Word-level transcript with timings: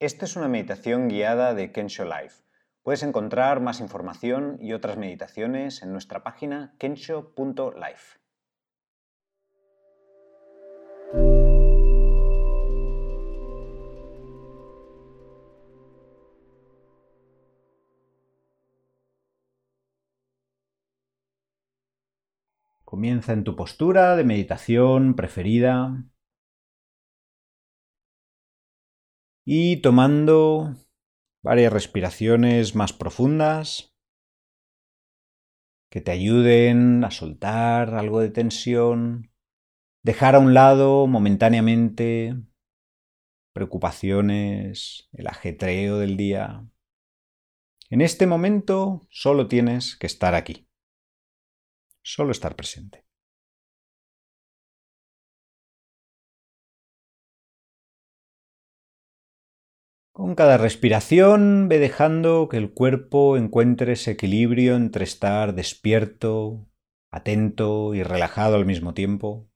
Esta 0.00 0.24
es 0.24 0.34
una 0.34 0.48
meditación 0.48 1.08
guiada 1.08 1.52
de 1.52 1.72
Kensho 1.72 2.06
Life. 2.06 2.42
Puedes 2.82 3.02
encontrar 3.02 3.60
más 3.60 3.80
información 3.80 4.56
y 4.58 4.72
otras 4.72 4.96
meditaciones 4.96 5.82
en 5.82 5.92
nuestra 5.92 6.22
página 6.22 6.74
kensho.life. 6.78 8.18
Comienza 22.86 23.34
en 23.34 23.44
tu 23.44 23.54
postura 23.54 24.16
de 24.16 24.24
meditación 24.24 25.14
preferida 25.14 26.02
y 29.52 29.78
tomando 29.78 30.76
varias 31.42 31.72
respiraciones 31.72 32.76
más 32.76 32.92
profundas 32.92 33.96
que 35.90 36.00
te 36.00 36.12
ayuden 36.12 37.02
a 37.02 37.10
soltar 37.10 37.96
algo 37.96 38.20
de 38.20 38.30
tensión, 38.30 39.32
dejar 40.04 40.36
a 40.36 40.38
un 40.38 40.54
lado 40.54 41.08
momentáneamente 41.08 42.36
preocupaciones, 43.52 45.08
el 45.14 45.26
ajetreo 45.26 45.98
del 45.98 46.16
día. 46.16 46.64
En 47.88 48.02
este 48.02 48.28
momento 48.28 49.08
solo 49.10 49.48
tienes 49.48 49.96
que 49.96 50.06
estar 50.06 50.36
aquí. 50.36 50.68
Solo 52.02 52.30
estar 52.30 52.54
presente. 52.54 53.09
Con 60.20 60.34
cada 60.34 60.58
respiración 60.58 61.70
ve 61.70 61.78
dejando 61.78 62.50
que 62.50 62.58
el 62.58 62.74
cuerpo 62.74 63.38
encuentre 63.38 63.94
ese 63.94 64.10
equilibrio 64.10 64.76
entre 64.76 65.02
estar 65.02 65.54
despierto, 65.54 66.68
atento 67.10 67.94
y 67.94 68.02
relajado 68.02 68.56
al 68.56 68.66
mismo 68.66 68.92
tiempo. 68.92 69.48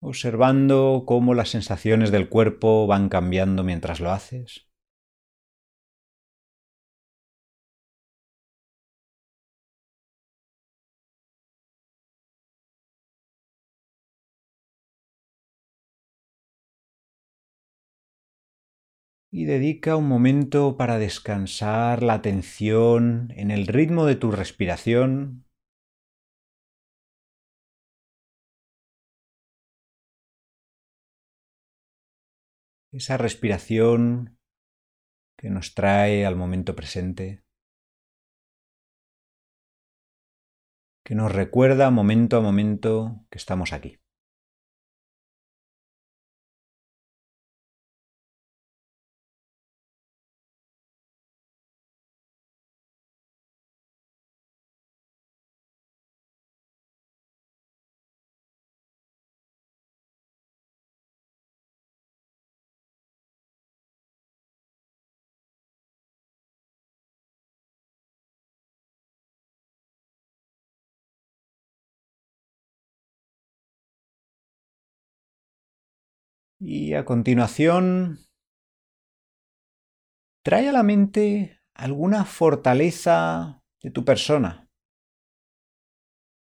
Observando 0.00 1.04
cómo 1.06 1.34
las 1.34 1.50
sensaciones 1.50 2.10
del 2.10 2.28
cuerpo 2.28 2.88
van 2.88 3.08
cambiando 3.08 3.62
mientras 3.62 4.00
lo 4.00 4.10
haces. 4.10 4.68
Y 19.36 19.46
dedica 19.46 19.96
un 19.96 20.06
momento 20.06 20.76
para 20.76 21.00
descansar 21.00 22.04
la 22.04 22.14
atención 22.14 23.32
en 23.34 23.50
el 23.50 23.66
ritmo 23.66 24.06
de 24.06 24.14
tu 24.14 24.30
respiración. 24.30 25.44
Esa 32.92 33.16
respiración 33.16 34.38
que 35.36 35.50
nos 35.50 35.74
trae 35.74 36.24
al 36.24 36.36
momento 36.36 36.76
presente, 36.76 37.42
que 41.04 41.16
nos 41.16 41.32
recuerda 41.32 41.90
momento 41.90 42.36
a 42.36 42.40
momento 42.40 43.26
que 43.30 43.38
estamos 43.38 43.72
aquí. 43.72 44.03
Y 76.66 76.94
a 76.94 77.04
continuación, 77.04 78.20
trae 80.42 80.70
a 80.70 80.72
la 80.72 80.82
mente 80.82 81.60
alguna 81.74 82.24
fortaleza 82.24 83.62
de 83.82 83.90
tu 83.90 84.06
persona, 84.06 84.70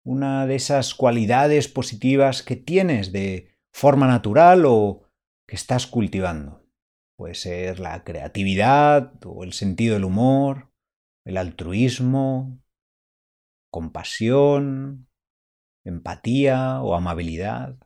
una 0.04 0.46
de 0.46 0.56
esas 0.56 0.94
cualidades 0.94 1.70
positivas 1.70 2.44
que 2.44 2.58
tienes 2.58 3.14
de 3.14 3.58
forma 3.72 4.08
natural 4.08 4.66
o 4.66 5.04
que 5.48 5.56
estás 5.56 5.88
cultivando. 5.88 6.68
Puede 7.18 7.36
ser 7.36 7.80
la 7.80 8.04
creatividad 8.04 9.14
o 9.26 9.46
el 9.46 9.54
sentido 9.54 9.94
del 9.94 10.04
humor, 10.04 10.74
el 11.26 11.38
altruismo, 11.38 12.62
compasión, 13.72 15.08
empatía 15.86 16.82
o 16.82 16.94
amabilidad. 16.94 17.80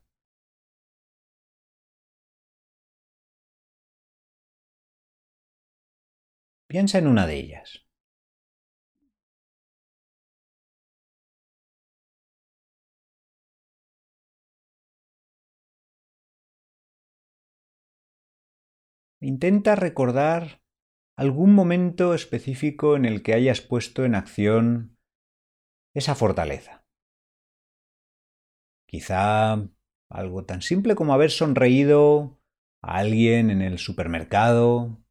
Piensa 6.73 6.97
en 6.97 7.05
una 7.05 7.27
de 7.27 7.35
ellas. 7.35 7.85
Intenta 19.21 19.75
recordar 19.75 20.63
algún 21.15 21.53
momento 21.53 22.15
específico 22.15 22.95
en 22.95 23.05
el 23.05 23.21
que 23.21 23.35
hayas 23.35 23.61
puesto 23.61 24.03
en 24.03 24.15
acción 24.15 24.97
esa 25.93 26.15
fortaleza. 26.15 26.87
Quizá 28.87 29.69
algo 30.09 30.45
tan 30.45 30.63
simple 30.63 30.95
como 30.95 31.13
haber 31.13 31.29
sonreído 31.29 32.41
a 32.81 32.97
alguien 32.97 33.51
en 33.51 33.61
el 33.61 33.77
supermercado 33.77 35.02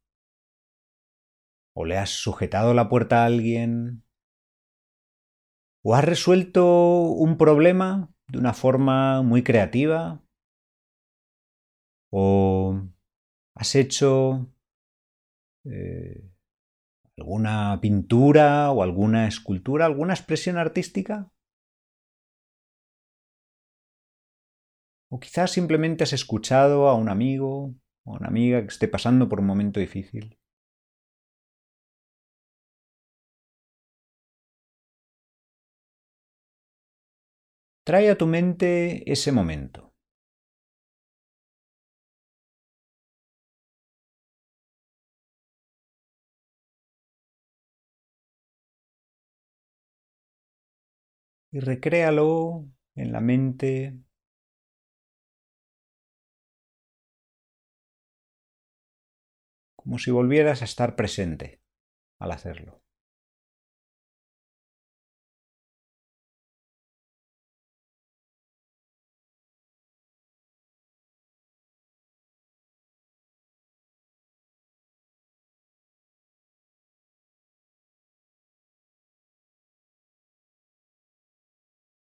¿O 1.75 1.85
le 1.85 1.97
has 1.97 2.09
sujetado 2.11 2.73
la 2.73 2.87
puerta 2.87 3.23
a 3.23 3.25
alguien? 3.25 4.03
¿O 5.83 5.95
has 5.95 6.05
resuelto 6.05 7.01
un 7.01 7.37
problema 7.37 8.13
de 8.27 8.37
una 8.37 8.53
forma 8.53 9.21
muy 9.21 9.43
creativa? 9.43 10.23
¿O 12.11 12.79
has 13.55 13.75
hecho 13.75 14.47
eh, 15.65 16.29
alguna 17.17 17.79
pintura 17.81 18.71
o 18.71 18.83
alguna 18.83 19.27
escultura, 19.27 19.85
alguna 19.85 20.13
expresión 20.13 20.57
artística? 20.57 21.31
¿O 25.09 25.19
quizás 25.19 25.51
simplemente 25.51 26.03
has 26.03 26.13
escuchado 26.13 26.87
a 26.87 26.95
un 26.95 27.09
amigo 27.09 27.75
o 28.05 28.13
una 28.17 28.27
amiga 28.27 28.61
que 28.61 28.67
esté 28.67 28.87
pasando 28.87 29.27
por 29.29 29.39
un 29.39 29.47
momento 29.47 29.79
difícil? 29.79 30.37
Trae 37.87 38.09
a 38.09 38.17
tu 38.17 38.27
mente 38.27 39.09
ese 39.11 39.31
momento. 39.31 39.93
Y 51.51 51.59
recréalo 51.61 52.67
en 52.95 53.11
la 53.13 53.21
mente 53.21 53.97
como 59.75 59.99
si 59.99 60.09
volvieras 60.11 60.61
a 60.61 60.65
estar 60.65 60.95
presente 60.95 61.61
al 62.19 62.31
hacerlo. 62.33 62.82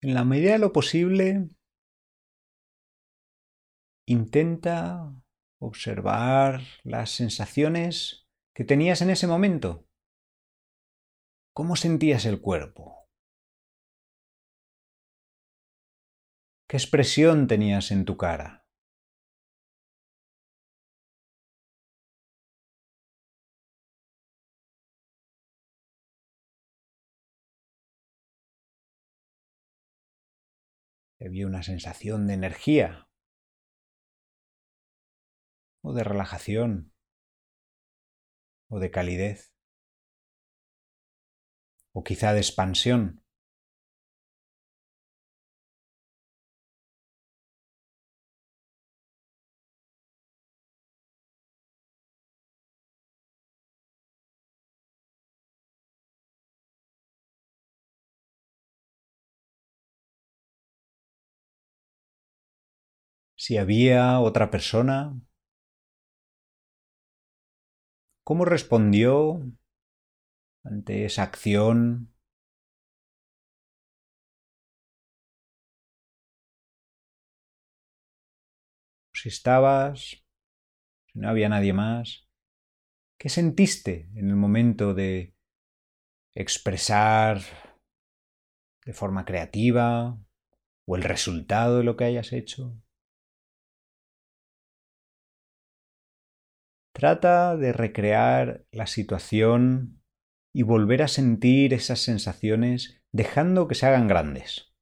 En 0.04 0.12
la 0.12 0.22
medida 0.22 0.52
de 0.52 0.58
lo 0.58 0.70
posible, 0.70 1.48
Intenta 4.06 5.14
observar 5.58 6.60
las 6.82 7.08
sensaciones 7.08 8.28
que 8.54 8.64
tenías 8.64 9.00
en 9.00 9.08
ese 9.08 9.26
momento. 9.26 9.88
¿Cómo 11.54 11.74
sentías 11.74 12.26
el 12.26 12.42
cuerpo? 12.42 13.08
¿Qué 16.68 16.76
expresión 16.76 17.46
tenías 17.46 17.90
en 17.90 18.04
tu 18.04 18.18
cara? 18.18 18.63
Había 31.24 31.46
una 31.46 31.62
sensación 31.62 32.26
de 32.26 32.34
energía. 32.34 33.08
O 35.82 35.94
de 35.94 36.04
relajación. 36.04 36.92
O 38.68 38.78
de 38.78 38.90
calidez. 38.90 39.54
O 41.92 42.04
quizá 42.04 42.34
de 42.34 42.40
expansión. 42.40 43.23
Si 63.44 63.58
había 63.58 64.20
otra 64.20 64.50
persona, 64.50 65.20
¿cómo 68.24 68.46
respondió 68.46 69.42
ante 70.62 71.04
esa 71.04 71.24
acción? 71.24 72.14
Si 79.12 79.28
estabas, 79.28 80.24
si 81.12 81.18
no 81.18 81.28
había 81.28 81.50
nadie 81.50 81.74
más, 81.74 82.26
¿qué 83.18 83.28
sentiste 83.28 84.08
en 84.14 84.30
el 84.30 84.36
momento 84.36 84.94
de 84.94 85.36
expresar 86.34 87.42
de 88.86 88.94
forma 88.94 89.26
creativa 89.26 90.18
o 90.86 90.96
el 90.96 91.02
resultado 91.02 91.76
de 91.76 91.84
lo 91.84 91.98
que 91.98 92.04
hayas 92.04 92.32
hecho? 92.32 92.80
Trata 96.94 97.56
de 97.56 97.72
recrear 97.72 98.66
la 98.70 98.86
situación 98.86 100.00
y 100.54 100.62
volver 100.62 101.02
a 101.02 101.08
sentir 101.08 101.74
esas 101.74 101.98
sensaciones 101.98 103.02
dejando 103.12 103.66
que 103.66 103.74
se 103.74 103.86
hagan 103.86 104.06
grandes. 104.06 104.73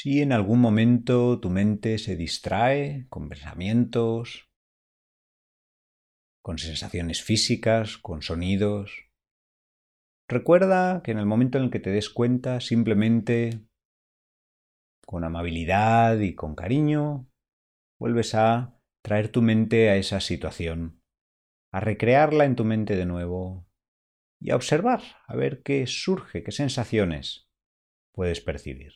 Si 0.00 0.22
en 0.22 0.30
algún 0.32 0.60
momento 0.60 1.40
tu 1.40 1.50
mente 1.50 1.98
se 1.98 2.14
distrae 2.14 3.08
con 3.08 3.28
pensamientos, 3.28 4.48
con 6.40 6.58
sensaciones 6.58 7.20
físicas, 7.20 7.98
con 7.98 8.22
sonidos, 8.22 9.10
recuerda 10.28 11.02
que 11.02 11.10
en 11.10 11.18
el 11.18 11.26
momento 11.26 11.58
en 11.58 11.64
el 11.64 11.70
que 11.72 11.80
te 11.80 11.90
des 11.90 12.10
cuenta, 12.10 12.60
simplemente 12.60 13.66
con 15.04 15.24
amabilidad 15.24 16.20
y 16.20 16.36
con 16.36 16.54
cariño, 16.54 17.28
vuelves 17.98 18.36
a 18.36 18.80
traer 19.02 19.32
tu 19.32 19.42
mente 19.42 19.90
a 19.90 19.96
esa 19.96 20.20
situación, 20.20 21.02
a 21.72 21.80
recrearla 21.80 22.44
en 22.44 22.54
tu 22.54 22.64
mente 22.64 22.94
de 22.94 23.04
nuevo 23.04 23.68
y 24.38 24.52
a 24.52 24.54
observar, 24.54 25.02
a 25.26 25.34
ver 25.34 25.64
qué 25.64 25.88
surge, 25.88 26.44
qué 26.44 26.52
sensaciones 26.52 27.50
puedes 28.12 28.40
percibir. 28.40 28.92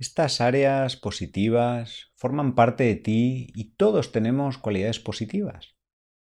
Estas 0.00 0.40
áreas 0.40 0.96
positivas 0.96 2.10
forman 2.16 2.54
parte 2.54 2.84
de 2.84 2.94
ti 2.94 3.52
y 3.54 3.74
todos 3.74 4.12
tenemos 4.12 4.56
cualidades 4.56 4.98
positivas. 4.98 5.76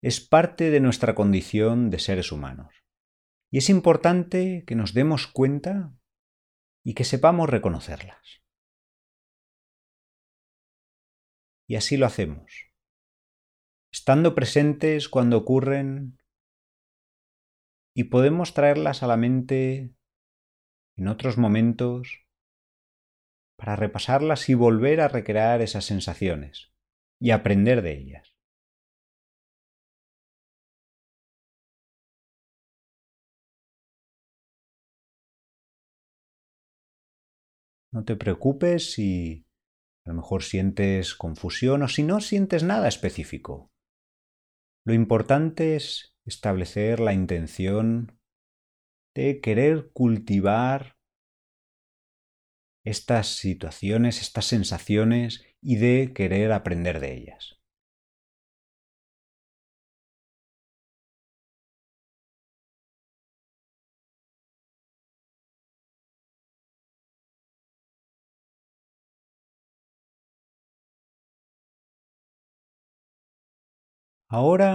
Es 0.02 0.20
parte 0.20 0.68
de 0.68 0.80
nuestra 0.80 1.14
condición 1.14 1.88
de 1.88 1.98
seres 1.98 2.30
humanos. 2.30 2.74
Y 3.50 3.56
es 3.56 3.70
importante 3.70 4.64
que 4.66 4.74
nos 4.74 4.92
demos 4.92 5.26
cuenta 5.26 5.96
y 6.84 6.92
que 6.92 7.04
sepamos 7.04 7.48
reconocerlas. 7.48 8.42
Y 11.66 11.76
así 11.76 11.96
lo 11.96 12.04
hacemos, 12.04 12.66
estando 13.90 14.34
presentes 14.34 15.08
cuando 15.08 15.38
ocurren 15.38 16.18
y 17.94 18.04
podemos 18.04 18.52
traerlas 18.52 19.02
a 19.02 19.06
la 19.06 19.16
mente 19.16 19.94
en 20.96 21.08
otros 21.08 21.38
momentos 21.38 22.23
para 23.64 23.76
repasarlas 23.76 24.50
y 24.50 24.54
volver 24.54 25.00
a 25.00 25.08
recrear 25.08 25.62
esas 25.62 25.86
sensaciones 25.86 26.74
y 27.18 27.30
aprender 27.30 27.80
de 27.80 27.92
ellas. 27.92 28.36
No 37.90 38.04
te 38.04 38.16
preocupes 38.16 38.92
si 38.92 39.46
a 40.04 40.10
lo 40.10 40.16
mejor 40.16 40.42
sientes 40.42 41.14
confusión 41.14 41.84
o 41.84 41.88
si 41.88 42.02
no 42.02 42.20
sientes 42.20 42.64
nada 42.64 42.86
específico. 42.86 43.72
Lo 44.84 44.92
importante 44.92 45.74
es 45.74 46.18
establecer 46.26 47.00
la 47.00 47.14
intención 47.14 48.20
de 49.14 49.40
querer 49.40 49.90
cultivar 49.94 50.93
estas 52.84 53.28
situaciones, 53.36 54.20
estas 54.20 54.46
sensaciones 54.46 55.44
y 55.60 55.76
de 55.76 56.12
querer 56.14 56.52
aprender 56.52 57.00
de 57.00 57.14
ellas. 57.14 57.58
Ahora 74.28 74.70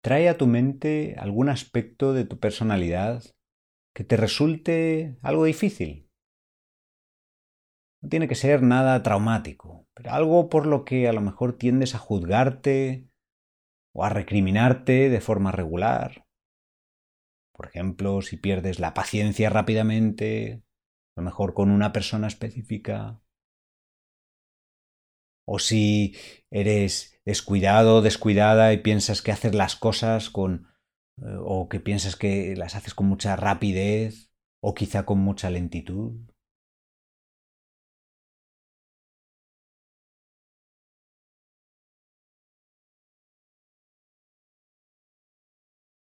trae 0.00 0.28
a 0.28 0.36
tu 0.36 0.46
mente 0.46 1.16
algún 1.18 1.48
aspecto 1.48 2.12
de 2.12 2.24
tu 2.24 2.38
personalidad 2.38 3.24
que 3.94 4.04
te 4.04 4.16
resulte 4.16 5.18
algo 5.22 5.44
difícil. 5.44 6.10
No 8.02 8.08
tiene 8.08 8.26
que 8.26 8.34
ser 8.34 8.62
nada 8.62 9.02
traumático, 9.02 9.86
pero 9.94 10.10
algo 10.12 10.48
por 10.48 10.66
lo 10.66 10.84
que 10.84 11.08
a 11.08 11.12
lo 11.12 11.20
mejor 11.20 11.56
tiendes 11.56 11.94
a 11.94 11.98
juzgarte 11.98 13.08
o 13.94 14.04
a 14.04 14.08
recriminarte 14.08 15.08
de 15.08 15.20
forma 15.20 15.52
regular. 15.52 16.26
Por 17.52 17.66
ejemplo, 17.66 18.22
si 18.22 18.36
pierdes 18.38 18.80
la 18.80 18.94
paciencia 18.94 19.50
rápidamente, 19.50 20.62
a 21.16 21.20
lo 21.20 21.24
mejor 21.24 21.54
con 21.54 21.70
una 21.70 21.92
persona 21.92 22.26
específica, 22.26 23.22
o 25.44 25.58
si 25.58 26.16
eres 26.50 27.20
descuidado 27.24 28.02
descuidada 28.02 28.72
y 28.72 28.78
piensas 28.78 29.22
que 29.22 29.32
haces 29.32 29.54
las 29.54 29.76
cosas 29.76 30.30
con 30.30 30.71
o 31.20 31.68
que 31.68 31.80
piensas 31.80 32.16
que 32.16 32.54
las 32.56 32.74
haces 32.74 32.94
con 32.94 33.06
mucha 33.06 33.36
rapidez 33.36 34.30
o 34.60 34.74
quizá 34.74 35.04
con 35.04 35.18
mucha 35.20 35.50
lentitud. 35.50 36.12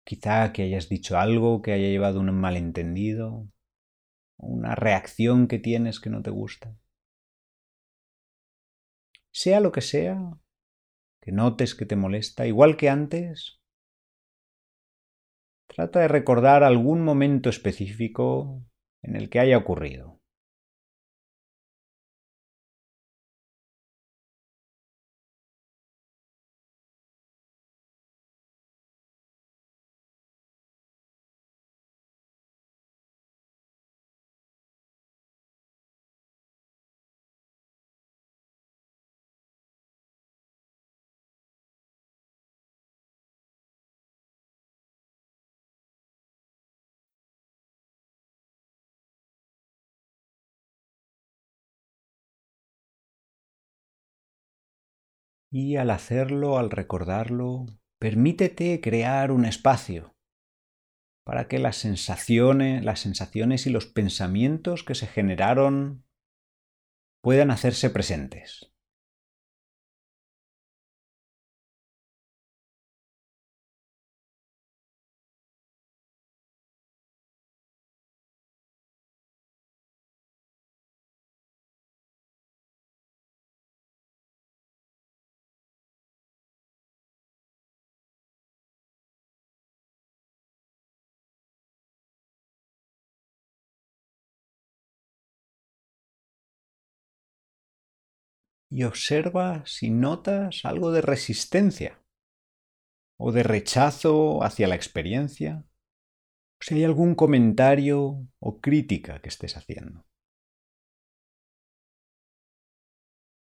Quizá 0.04 0.54
que 0.54 0.64
hayas 0.64 0.88
dicho 0.88 1.18
algo 1.20 1.62
que 1.62 1.74
haya 1.74 1.90
llevado 1.90 2.22
un 2.22 2.34
malentendido, 2.34 3.48
una 4.38 4.74
reacción 4.74 5.48
que 5.48 5.60
tienes 5.60 6.00
que 6.00 6.10
no 6.10 6.22
te 6.22 6.30
gusta. 6.30 6.76
Sea 9.32 9.60
lo 9.60 9.72
que 9.72 9.82
sea, 9.82 10.18
que 11.22 11.32
notes 11.32 11.76
que 11.76 11.86
te 11.86 11.96
molesta, 11.96 12.48
igual 12.48 12.78
que 12.78 12.90
antes, 12.90 13.57
trata 15.78 16.00
de 16.00 16.08
recordar 16.08 16.64
algún 16.64 17.04
momento 17.04 17.50
específico 17.50 18.64
en 19.04 19.16
el 19.16 19.30
que 19.30 19.40
haya 19.40 19.60
ocurrido. 19.60 20.17
Y 55.50 55.78
al 55.78 55.92
hacerlo, 55.92 56.58
al 56.58 56.70
recordarlo, 56.70 57.66
permítete 58.00 58.82
crear 58.82 59.32
un 59.32 59.46
espacio 59.46 60.16
para 61.26 61.48
que 61.48 61.60
las 61.60 61.76
sensaciones, 61.76 62.86
las 62.86 63.02
sensaciones 63.02 63.68
y 63.68 63.70
los 63.70 63.86
pensamientos 63.86 64.84
que 64.84 64.96
se 64.96 65.08
generaron 65.08 66.06
puedan 67.22 67.52
hacerse 67.52 67.90
presentes. 67.90 68.74
Y 98.78 98.84
observa 98.84 99.64
si 99.66 99.90
notas 99.90 100.64
algo 100.64 100.92
de 100.92 101.02
resistencia 101.02 102.06
o 103.20 103.32
de 103.32 103.42
rechazo 103.42 104.44
hacia 104.44 104.68
la 104.68 104.76
experiencia, 104.76 105.66
o 105.66 106.64
si 106.64 106.76
hay 106.76 106.84
algún 106.84 107.16
comentario 107.16 108.28
o 108.38 108.62
crítica 108.62 109.20
que 109.20 109.30
estés 109.30 109.58
haciendo. 109.58 110.06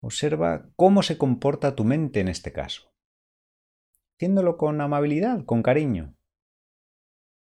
Observa 0.01 0.71
cómo 0.75 1.03
se 1.03 1.19
comporta 1.19 1.77
tu 1.77 1.85
mente 1.85 2.21
en 2.21 2.29
este 2.29 2.55
caso, 2.55 2.95
haciéndolo 4.15 4.57
con 4.57 4.81
amabilidad, 4.81 5.45
con 5.45 5.63
cariño. 5.63 6.17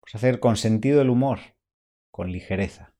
Pues 0.00 0.16
hacer 0.16 0.40
con 0.40 0.56
sentido 0.56 0.98
del 0.98 1.10
humor, 1.10 1.38
con 2.10 2.32
ligereza. 2.32 2.95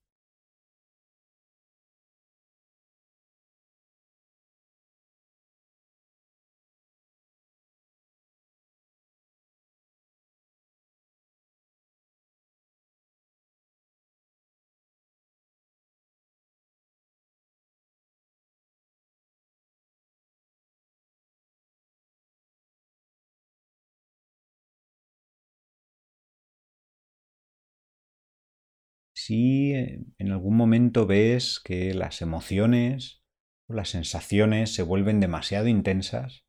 Si 29.26 29.73
en 29.73 30.30
algún 30.30 30.56
momento 30.56 31.04
ves 31.04 31.59
que 31.59 31.92
las 31.95 32.23
emociones 32.23 33.25
o 33.68 33.75
las 33.75 33.88
sensaciones 33.88 34.73
se 34.73 34.85
vuelven 34.85 35.18
demasiado 35.18 35.66
intensas, 35.66 36.47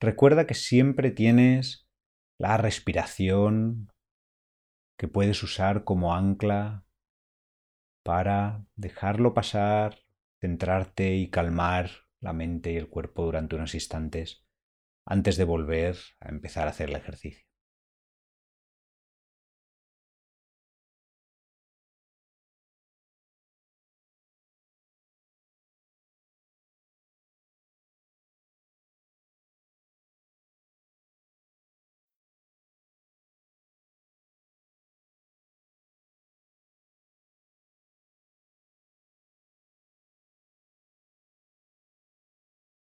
recuerda 0.00 0.46
que 0.46 0.52
siempre 0.52 1.12
tienes 1.12 1.88
la 2.38 2.58
respiración 2.58 3.88
que 4.98 5.08
puedes 5.08 5.42
usar 5.42 5.84
como 5.84 6.14
ancla 6.14 6.84
para 8.04 8.66
dejarlo 8.76 9.32
pasar, 9.32 10.00
centrarte 10.42 11.14
y 11.14 11.30
calmar 11.30 11.88
la 12.20 12.34
mente 12.34 12.70
y 12.72 12.76
el 12.76 12.90
cuerpo 12.90 13.24
durante 13.24 13.56
unos 13.56 13.72
instantes 13.72 14.44
antes 15.06 15.38
de 15.38 15.44
volver 15.44 15.96
a 16.20 16.28
empezar 16.28 16.66
a 16.66 16.72
hacer 16.72 16.90
el 16.90 16.96
ejercicio. 16.96 17.49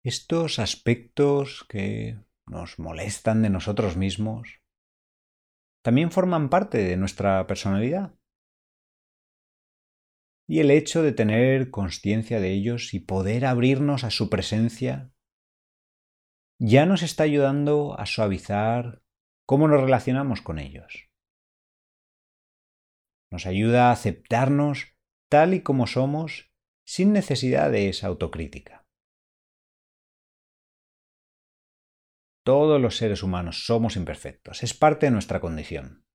Estos 0.04 0.58
aspectos 0.58 1.64
que 1.70 2.18
nos 2.48 2.80
molestan 2.80 3.44
de 3.44 3.52
nosotros 3.52 3.98
mismos 3.98 4.62
también 5.84 6.12
forman 6.12 6.50
parte 6.50 6.80
de 6.80 6.98
nuestra 6.98 7.46
personalidad. 7.46 8.16
Y 10.48 10.60
el 10.60 10.72
hecho 10.72 11.04
de 11.04 11.12
tener 11.12 11.70
conciencia 11.70 12.40
de 12.40 12.52
ellos 12.52 12.96
y 12.96 13.00
poder 13.00 13.46
abrirnos 13.46 14.04
a 14.04 14.10
su 14.10 14.30
presencia 14.30 15.14
ya 16.60 16.86
nos 16.88 17.04
está 17.04 17.24
ayudando 17.24 18.00
a 18.00 18.06
suavizar 18.08 19.04
cómo 19.46 19.68
nos 19.68 19.82
relacionamos 19.82 20.42
con 20.42 20.58
ellos. 20.58 21.10
Nos 23.32 23.46
ayuda 23.46 23.90
a 23.90 23.92
aceptarnos 23.94 24.96
tal 25.30 25.54
y 25.54 25.62
como 25.62 25.88
somos 25.88 26.52
sin 26.86 27.14
necesidad 27.14 27.72
de 27.72 27.88
esa 27.90 28.08
autocrítica. 28.08 28.82
Todos 32.44 32.82
los 32.82 32.98
seres 32.98 33.22
humanos 33.22 33.66
somos 33.66 33.96
imperfectos, 33.96 34.64
es 34.64 34.74
parte 34.74 35.06
de 35.06 35.12
nuestra 35.12 35.40
condición. 35.40 36.06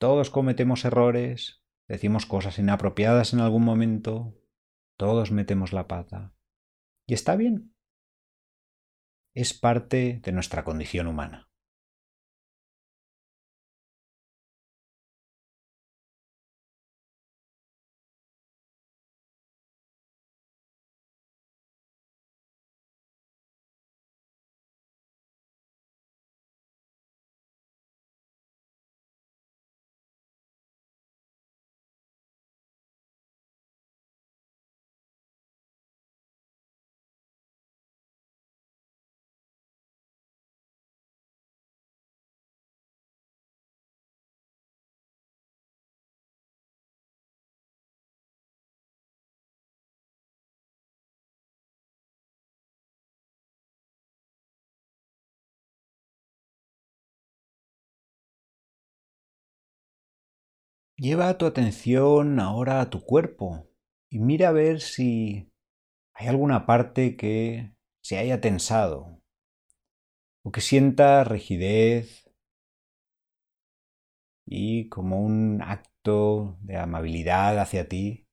Todos 0.00 0.30
cometemos 0.30 0.84
errores, 0.84 1.62
decimos 1.86 2.24
cosas 2.26 2.58
inapropiadas 2.58 3.32
en 3.34 3.40
algún 3.40 3.64
momento, 3.64 4.34
todos 4.96 5.30
metemos 5.30 5.72
la 5.72 5.86
pata. 5.86 6.34
Y 7.06 7.14
está 7.14 7.36
bien. 7.36 7.74
Es 9.34 9.52
parte 9.52 10.20
de 10.24 10.32
nuestra 10.32 10.64
condición 10.64 11.06
humana. 11.06 11.49
Lleva 61.00 61.38
tu 61.38 61.46
atención 61.46 62.40
ahora 62.40 62.82
a 62.82 62.90
tu 62.90 63.00
cuerpo 63.00 63.66
y 64.10 64.18
mira 64.18 64.50
a 64.50 64.52
ver 64.52 64.82
si 64.82 65.50
hay 66.12 66.28
alguna 66.28 66.66
parte 66.66 67.16
que 67.16 67.74
se 68.02 68.18
haya 68.18 68.42
tensado 68.42 69.22
o 70.42 70.52
que 70.52 70.60
sienta 70.60 71.24
rigidez 71.24 72.30
y 74.44 74.90
como 74.90 75.22
un 75.22 75.62
acto 75.62 76.58
de 76.60 76.76
amabilidad 76.76 77.58
hacia 77.58 77.88
ti, 77.88 78.28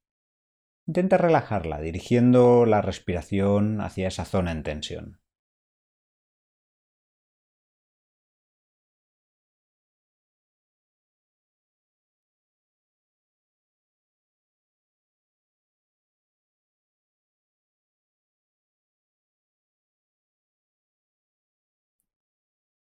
intenta 0.88 1.16
relajarla 1.18 1.80
dirigiendo 1.80 2.66
la 2.66 2.82
respiración 2.82 3.80
hacia 3.80 4.10
esa 4.10 4.26
zona 4.26 4.52
en 4.52 4.64
tensión. 4.64 5.22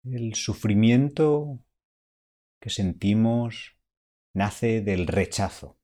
El 0.06 0.36
sufrimiento 0.36 1.66
que 2.62 2.70
sentimos 2.70 3.80
nace 4.36 4.82
del 4.82 5.08
rechazo, 5.08 5.80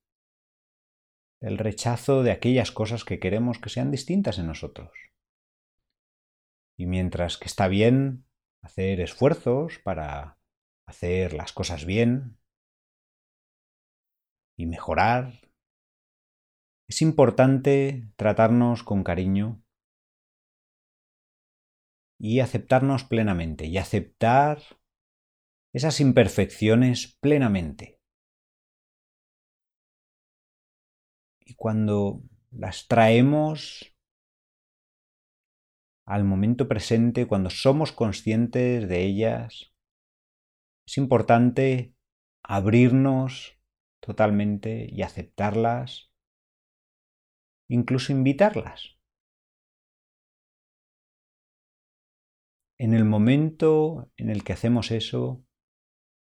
del 1.42 1.58
rechazo 1.58 2.22
de 2.22 2.30
aquellas 2.32 2.72
cosas 2.72 3.04
que 3.04 3.20
queremos 3.20 3.58
que 3.58 3.70
sean 3.70 3.90
distintas 3.90 4.38
en 4.38 4.46
nosotros. 4.46 4.92
Y 6.78 6.86
mientras 6.86 7.40
que 7.40 7.46
está 7.46 7.68
bien 7.68 8.28
hacer 8.62 9.00
esfuerzos 9.02 9.80
para 9.80 10.38
hacer 10.86 11.34
las 11.34 11.52
cosas 11.52 11.86
bien 11.86 12.38
y 14.56 14.68
mejorar, 14.68 15.52
es 16.88 17.02
importante 17.02 18.08
tratarnos 18.18 18.84
con 18.84 19.04
cariño 19.04 19.64
y 22.24 22.40
aceptarnos 22.40 23.04
plenamente 23.04 23.66
y 23.66 23.80
aceptar 23.80 24.62
esas 25.74 26.00
imperfecciones 26.00 27.18
plenamente. 27.20 28.00
Y 31.40 31.56
cuando 31.56 32.22
las 32.52 32.88
traemos 32.88 33.96
al 36.06 36.24
momento 36.24 36.68
presente, 36.68 37.26
cuando 37.26 37.50
somos 37.50 37.92
conscientes 37.92 38.88
de 38.88 39.04
ellas, 39.04 39.74
es 40.86 40.98
importante 40.98 41.96
abrirnos 42.44 43.58
totalmente 44.00 44.88
y 44.92 45.02
aceptarlas, 45.02 46.14
incluso 47.68 48.12
invitarlas. 48.12 49.01
En 52.82 52.96
el 52.96 53.06
momento 53.06 54.10
en 54.18 54.32
el 54.32 54.44
que 54.44 54.54
hacemos 54.54 54.90
eso, 54.90 55.46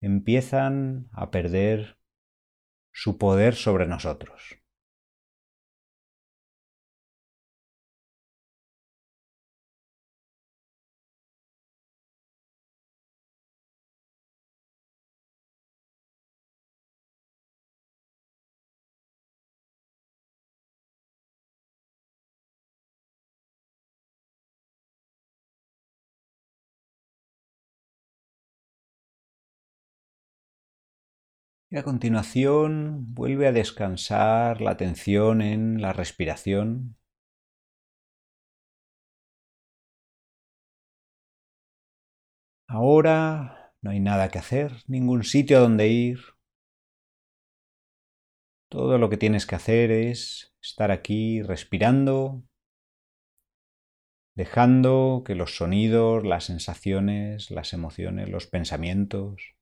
empiezan 0.00 1.08
a 1.10 1.32
perder 1.32 1.98
su 2.92 3.18
poder 3.18 3.56
sobre 3.56 3.88
nosotros. 3.88 4.56
Y 31.68 31.78
a 31.78 31.82
continuación 31.82 33.12
vuelve 33.14 33.48
a 33.48 33.52
descansar 33.52 34.60
la 34.60 34.70
atención 34.70 35.42
en 35.42 35.82
la 35.82 35.92
respiración. 35.92 36.96
Ahora 42.68 43.74
no 43.82 43.90
hay 43.90 43.98
nada 43.98 44.28
que 44.28 44.38
hacer, 44.38 44.72
ningún 44.86 45.24
sitio 45.24 45.58
a 45.58 45.60
donde 45.60 45.88
ir. 45.88 46.20
Todo 48.70 48.98
lo 48.98 49.10
que 49.10 49.16
tienes 49.16 49.44
que 49.46 49.56
hacer 49.56 49.90
es 49.90 50.54
estar 50.62 50.92
aquí 50.92 51.42
respirando, 51.42 52.44
dejando 54.36 55.24
que 55.26 55.34
los 55.34 55.56
sonidos, 55.56 56.24
las 56.24 56.44
sensaciones, 56.44 57.50
las 57.50 57.72
emociones, 57.72 58.28
los 58.28 58.46
pensamientos 58.46 59.55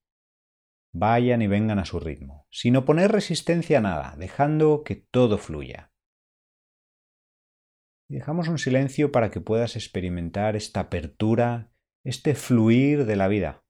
vayan 0.94 1.42
y 1.42 1.48
vengan 1.48 1.80
a 1.80 1.84
su 1.84 1.98
ritmo, 1.98 2.46
sin 2.50 2.76
oponer 2.76 3.10
resistencia 3.10 3.78
a 3.78 3.82
nada, 3.82 4.14
dejando 4.16 4.84
que 4.84 4.94
todo 4.94 5.38
fluya. 5.38 5.92
Dejamos 8.08 8.48
un 8.48 8.58
silencio 8.58 9.10
para 9.10 9.30
que 9.30 9.40
puedas 9.40 9.74
experimentar 9.74 10.54
esta 10.54 10.80
apertura, 10.80 11.72
este 12.04 12.34
fluir 12.34 13.06
de 13.06 13.16
la 13.16 13.28
vida. 13.28 13.63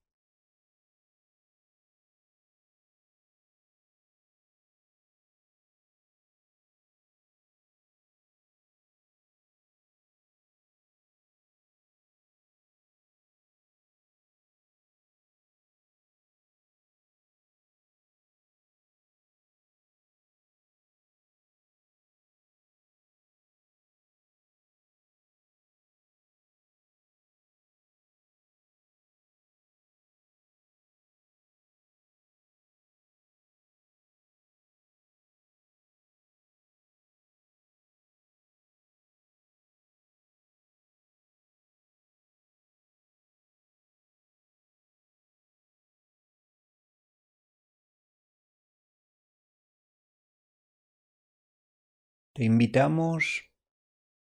Te 52.36 52.42
invitamos 52.42 53.48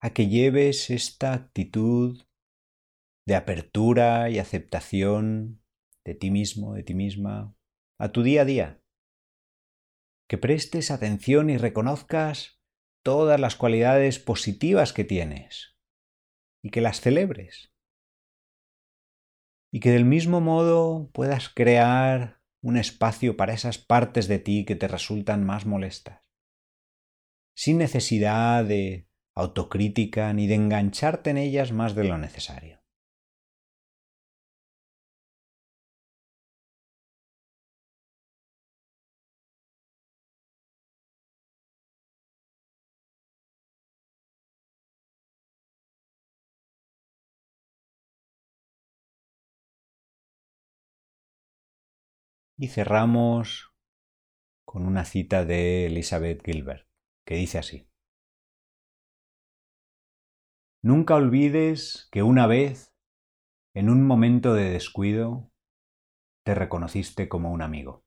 a 0.01 0.11
que 0.11 0.27
lleves 0.27 0.91
esta 0.91 1.33
actitud 1.33 2.21
de 3.25 3.37
apertura 3.37 4.31
y 4.31 4.41
aceptación 4.41 5.63
de 6.05 6.17
ti 6.17 6.33
mismo, 6.33 6.75
de 6.75 6.83
ti 6.83 6.95
misma, 6.95 7.55
a 8.01 8.11
tu 8.11 8.25
día 8.25 8.43
a 8.43 8.45
día. 8.45 8.83
Que 10.29 10.39
prestes 10.39 10.91
atención 10.91 11.51
y 11.51 11.57
reconozcas 11.57 12.61
todas 13.05 13.39
las 13.39 13.55
cualidades 13.55 14.19
positivas 14.19 14.93
que 14.93 15.05
tienes 15.05 15.79
y 16.65 16.71
que 16.71 16.81
las 16.81 17.01
celebres. 17.01 17.73
Y 19.73 19.79
que 19.79 19.93
del 19.93 20.05
mismo 20.05 20.41
modo 20.41 21.13
puedas 21.13 21.49
crear 21.49 22.43
un 22.61 22.77
espacio 22.77 23.37
para 23.37 23.55
esas 23.55 23.79
partes 23.79 24.27
de 24.27 24.41
ti 24.41 24.65
que 24.65 24.75
te 24.75 24.89
resultan 24.89 25.47
más 25.47 25.65
molestas 25.65 26.24
sin 27.55 27.79
necesidad 27.79 28.65
de 28.65 29.09
autocrítica 29.35 30.33
ni 30.33 30.47
de 30.47 30.55
engancharte 30.55 31.31
en 31.31 31.39
ellas 31.39 31.73
más 31.73 31.95
de 31.95 32.05
lo 32.05 32.19
necesario. 32.19 32.81
Y 52.57 52.69
cerramos 52.69 53.73
con 54.65 54.87
una 54.87 55.05
cita 55.05 55.45
de 55.45 55.87
Elizabeth 55.87 56.43
Gilbert 56.45 56.87
que 57.27 57.37
dice 57.37 57.59
así. 57.59 57.89
Nunca 60.83 61.17
olvides 61.17 62.09
que 62.13 62.23
una 62.23 62.47
vez, 62.47 62.93
en 63.75 63.91
un 63.91 64.07
momento 64.07 64.55
de 64.55 64.71
descuido, 64.71 65.51
te 66.45 66.55
reconociste 66.55 67.29
como 67.29 67.53
un 67.53 67.63
amigo. 67.63 68.05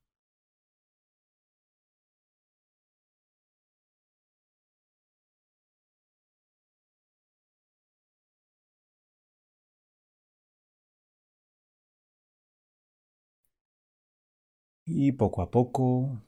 Y 14.88 15.12
poco 15.12 15.44
a 15.44 15.52
poco 15.52 16.24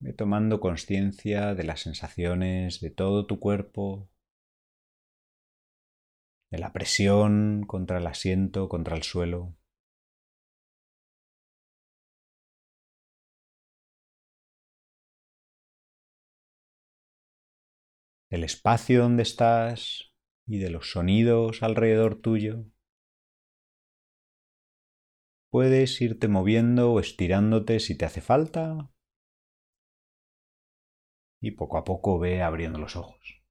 ve 0.00 0.12
tomando 0.12 0.60
conciencia 0.60 1.54
de 1.54 1.64
las 1.64 1.80
sensaciones 1.80 2.80
de 2.80 2.90
todo 2.90 3.26
tu 3.26 3.40
cuerpo, 3.40 4.10
de 6.50 6.58
la 6.58 6.72
presión 6.72 7.64
contra 7.66 7.98
el 7.98 8.06
asiento, 8.06 8.68
contra 8.68 8.96
el 8.96 9.02
suelo. 9.02 9.56
del 18.34 18.42
espacio 18.42 19.02
donde 19.02 19.22
estás 19.22 20.12
y 20.44 20.58
de 20.58 20.68
los 20.68 20.90
sonidos 20.90 21.62
alrededor 21.62 22.20
tuyo. 22.20 22.64
Puedes 25.50 26.00
irte 26.00 26.26
moviendo 26.26 26.92
o 26.92 26.98
estirándote 26.98 27.78
si 27.78 27.96
te 27.96 28.04
hace 28.04 28.20
falta 28.20 28.90
y 31.46 31.50
poco 31.50 31.78
a 31.78 31.84
poco 31.84 32.18
ve 32.18 32.42
abriendo 32.42 32.78
los 32.78 32.96
ojos. 32.96 33.43